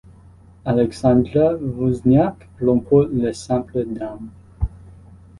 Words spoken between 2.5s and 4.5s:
remporte le simple dames.